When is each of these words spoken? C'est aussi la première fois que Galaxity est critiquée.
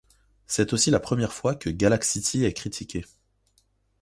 C'est 0.47 0.73
aussi 0.73 0.89
la 0.89 0.99
première 0.99 1.31
fois 1.31 1.53
que 1.53 1.69
Galaxity 1.69 2.43
est 2.43 2.53
critiquée. 2.53 3.05